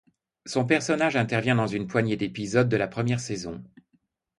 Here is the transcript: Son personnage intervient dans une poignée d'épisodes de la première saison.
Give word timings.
Son 0.47 0.65
personnage 0.65 1.15
intervient 1.15 1.53
dans 1.53 1.67
une 1.67 1.85
poignée 1.85 2.17
d'épisodes 2.17 2.67
de 2.69 2.75
la 2.75 2.87
première 2.87 3.19
saison. 3.19 3.63